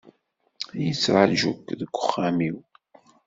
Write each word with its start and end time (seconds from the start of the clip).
Yettraju-k 0.83 1.67
deg 1.79 1.91
uxxam-iw. 1.99 2.57